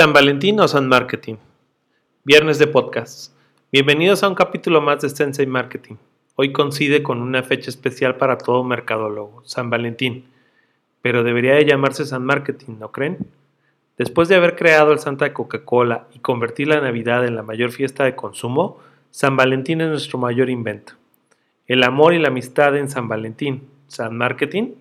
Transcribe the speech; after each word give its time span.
San 0.00 0.14
Valentín 0.14 0.58
o 0.60 0.66
San 0.66 0.88
Marketing. 0.88 1.34
Viernes 2.24 2.58
de 2.58 2.66
podcast. 2.66 3.34
Bienvenidos 3.70 4.22
a 4.22 4.28
un 4.30 4.34
capítulo 4.34 4.80
más 4.80 5.02
de 5.02 5.10
Sensei 5.10 5.46
Marketing. 5.46 5.96
Hoy 6.36 6.52
coincide 6.52 7.02
con 7.02 7.20
una 7.20 7.42
fecha 7.42 7.68
especial 7.68 8.16
para 8.16 8.38
todo 8.38 8.64
mercadólogo, 8.64 9.42
San 9.44 9.68
Valentín. 9.68 10.24
Pero 11.02 11.22
debería 11.22 11.52
de 11.56 11.66
llamarse 11.66 12.06
San 12.06 12.24
Marketing, 12.24 12.76
¿no 12.78 12.90
creen? 12.92 13.18
Después 13.98 14.30
de 14.30 14.36
haber 14.36 14.56
creado 14.56 14.92
el 14.92 15.00
Santa 15.00 15.34
Coca-Cola 15.34 16.06
y 16.14 16.20
convertir 16.20 16.68
la 16.68 16.80
Navidad 16.80 17.26
en 17.26 17.36
la 17.36 17.42
mayor 17.42 17.70
fiesta 17.70 18.04
de 18.04 18.16
consumo, 18.16 18.78
San 19.10 19.36
Valentín 19.36 19.82
es 19.82 19.90
nuestro 19.90 20.18
mayor 20.18 20.48
invento. 20.48 20.94
El 21.66 21.82
amor 21.82 22.14
y 22.14 22.18
la 22.18 22.28
amistad 22.28 22.74
en 22.74 22.88
San 22.88 23.06
Valentín, 23.06 23.68
San 23.86 24.16
Marketing, 24.16 24.76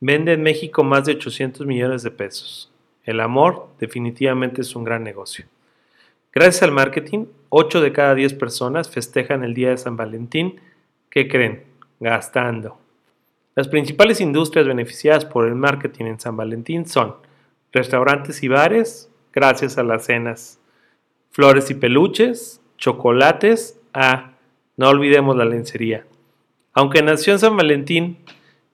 vende 0.00 0.34
en 0.34 0.42
México 0.42 0.84
más 0.84 1.06
de 1.06 1.12
800 1.12 1.66
millones 1.66 2.02
de 2.02 2.10
pesos. 2.10 2.69
El 3.04 3.20
amor 3.20 3.68
definitivamente 3.78 4.60
es 4.60 4.74
un 4.76 4.84
gran 4.84 5.02
negocio. 5.02 5.46
Gracias 6.32 6.62
al 6.62 6.72
marketing, 6.72 7.26
8 7.48 7.80
de 7.80 7.92
cada 7.92 8.14
10 8.14 8.34
personas 8.34 8.88
festejan 8.88 9.42
el 9.42 9.54
día 9.54 9.70
de 9.70 9.78
San 9.78 9.96
Valentín. 9.96 10.60
¿Qué 11.10 11.28
creen? 11.28 11.64
Gastando. 11.98 12.78
Las 13.56 13.68
principales 13.68 14.20
industrias 14.20 14.66
beneficiadas 14.66 15.24
por 15.24 15.46
el 15.46 15.56
marketing 15.56 16.04
en 16.04 16.20
San 16.20 16.36
Valentín 16.36 16.86
son 16.86 17.16
restaurantes 17.72 18.42
y 18.42 18.48
bares, 18.48 19.10
gracias 19.32 19.76
a 19.76 19.82
las 19.82 20.04
cenas, 20.04 20.60
flores 21.30 21.70
y 21.70 21.74
peluches, 21.74 22.60
chocolates, 22.78 23.78
ah, 23.92 24.32
no 24.76 24.88
olvidemos 24.88 25.36
la 25.36 25.44
lencería. 25.44 26.06
Aunque 26.72 27.02
nació 27.02 27.32
en 27.32 27.38
San 27.40 27.56
Valentín, 27.56 28.18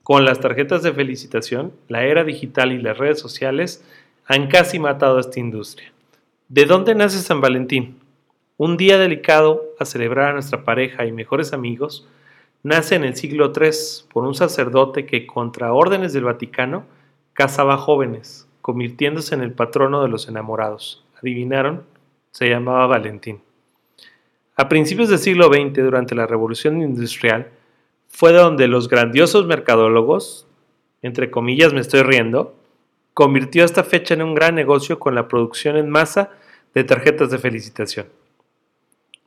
con 0.03 0.25
las 0.25 0.39
tarjetas 0.39 0.84
de 0.84 0.92
felicitación, 0.92 1.73
la 1.89 2.05
era 2.05 2.23
digital 2.23 2.73
y 2.73 2.79
las 2.79 2.97
redes 2.97 3.19
sociales 3.19 3.84
han 4.27 4.49
casi 4.49 4.81
matado 4.81 5.21
esta 5.21 5.39
industria. 5.39 5.93
¿De 6.49 6.65
dónde 6.65 6.95
nace 6.95 7.19
San 7.19 7.41
Valentín? 7.41 8.01
Un 8.57 8.77
día 8.77 8.99
delicado 8.99 9.65
a 9.79 9.85
celebrar 9.85 10.31
a 10.31 10.33
nuestra 10.33 10.65
pareja 10.65 11.07
y 11.07 11.13
mejores 11.13 11.53
amigos, 11.53 12.09
nace 12.65 12.97
en 12.97 13.05
el 13.05 13.15
siglo 13.15 13.53
III 13.55 13.71
por 14.13 14.25
un 14.25 14.35
sacerdote 14.35 15.07
que, 15.07 15.27
contra 15.27 15.73
órdenes 15.73 16.13
del 16.13 16.25
Vaticano, 16.25 16.85
casaba 17.35 17.77
jóvenes, 17.77 18.49
convirtiéndose 18.63 19.35
en 19.35 19.43
el 19.43 19.53
patrono 19.53 20.03
de 20.03 20.09
los 20.09 20.27
enamorados. 20.27 21.05
¿Adivinaron? 21.23 21.85
Se 22.33 22.49
llamaba 22.49 22.87
Valentín. 22.89 23.41
A 24.57 24.69
principios 24.69 25.09
del 25.09 25.19
siglo 25.19 25.47
XX, 25.53 25.85
durante 25.85 26.17
la 26.17 26.27
Revolución 26.27 26.83
Industrial, 26.83 27.49
fue 28.09 28.33
donde 28.33 28.67
los 28.67 28.89
grandiosos 28.89 29.47
mercadólogos, 29.47 30.49
entre 31.03 31.31
comillas 31.31 31.73
me 31.73 31.81
estoy 31.81 32.03
riendo, 32.03 32.56
convirtió 33.17 33.64
esta 33.64 33.83
fecha 33.83 34.12
en 34.12 34.20
un 34.20 34.34
gran 34.34 34.55
negocio 34.55 34.98
con 34.98 35.14
la 35.14 35.27
producción 35.27 35.78
en 35.78 35.89
masa 35.89 36.33
de 36.75 36.84
tarjetas 36.84 37.31
de 37.31 37.39
felicitación. 37.39 38.08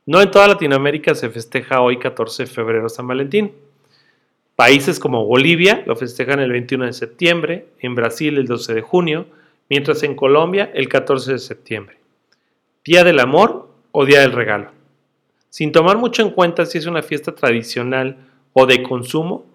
No 0.06 0.22
en 0.22 0.30
toda 0.30 0.46
Latinoamérica 0.46 1.16
se 1.16 1.28
festeja 1.28 1.80
hoy 1.80 1.98
14 1.98 2.44
de 2.44 2.46
febrero 2.48 2.88
San 2.88 3.08
Valentín. 3.08 3.50
Países 4.54 5.00
como 5.00 5.24
Bolivia 5.24 5.82
lo 5.86 5.96
festejan 5.96 6.38
el 6.38 6.52
21 6.52 6.86
de 6.86 6.92
septiembre, 6.92 7.66
en 7.80 7.96
Brasil 7.96 8.38
el 8.38 8.46
12 8.46 8.74
de 8.74 8.80
junio, 8.80 9.26
mientras 9.68 10.04
en 10.04 10.14
Colombia 10.14 10.70
el 10.72 10.88
14 10.88 11.32
de 11.32 11.38
septiembre. 11.40 11.96
Día 12.84 13.02
del 13.02 13.18
amor 13.18 13.70
o 13.90 14.04
día 14.04 14.20
del 14.20 14.30
regalo. 14.30 14.70
Sin 15.48 15.72
tomar 15.72 15.98
mucho 15.98 16.22
en 16.22 16.30
cuenta 16.30 16.64
si 16.64 16.78
es 16.78 16.86
una 16.86 17.02
fiesta 17.02 17.34
tradicional 17.34 18.18
o 18.52 18.66
de 18.66 18.84
consumo, 18.84 19.46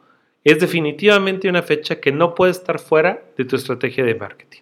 es 0.45 0.59
definitivamente 0.59 1.49
una 1.49 1.63
fecha 1.63 1.99
que 1.99 2.11
no 2.11 2.35
puede 2.35 2.51
estar 2.51 2.79
fuera 2.79 3.23
de 3.35 3.45
tu 3.45 3.55
estrategia 3.55 4.05
de 4.05 4.13
marketing. 4.13 4.61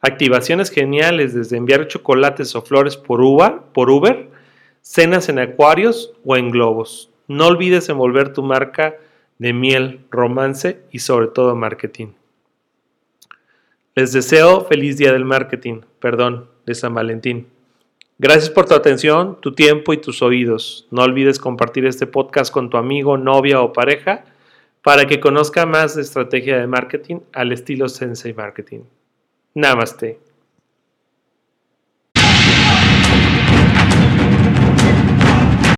Activaciones 0.00 0.70
geniales 0.70 1.34
desde 1.34 1.58
enviar 1.58 1.86
chocolates 1.86 2.56
o 2.56 2.62
flores 2.62 2.96
por 2.96 3.20
Uber, 3.20 3.58
por 3.74 3.90
Uber, 3.90 4.30
cenas 4.80 5.28
en 5.28 5.38
acuarios 5.38 6.14
o 6.24 6.36
en 6.36 6.50
globos. 6.50 7.10
No 7.26 7.46
olvides 7.46 7.90
envolver 7.90 8.32
tu 8.32 8.42
marca 8.42 8.96
de 9.36 9.52
miel, 9.52 10.00
romance 10.10 10.80
y 10.92 11.00
sobre 11.00 11.26
todo 11.26 11.54
marketing. 11.54 12.08
Les 13.94 14.14
deseo 14.14 14.64
feliz 14.64 14.96
día 14.96 15.12
del 15.12 15.26
marketing, 15.26 15.82
perdón, 16.00 16.48
de 16.64 16.74
San 16.74 16.94
Valentín. 16.94 17.48
Gracias 18.18 18.48
por 18.48 18.64
tu 18.64 18.74
atención, 18.74 19.38
tu 19.42 19.52
tiempo 19.52 19.92
y 19.92 19.98
tus 19.98 20.22
oídos. 20.22 20.86
No 20.90 21.02
olvides 21.02 21.38
compartir 21.38 21.84
este 21.84 22.06
podcast 22.06 22.50
con 22.50 22.70
tu 22.70 22.78
amigo, 22.78 23.18
novia 23.18 23.60
o 23.60 23.74
pareja 23.74 24.24
para 24.88 25.06
que 25.06 25.20
conozca 25.20 25.66
más 25.66 25.96
de 25.96 26.00
estrategia 26.00 26.56
de 26.56 26.66
marketing 26.66 27.16
al 27.34 27.52
estilo 27.52 27.90
Sensei 27.90 28.32
Marketing. 28.32 28.84
Namaste. 29.52 30.18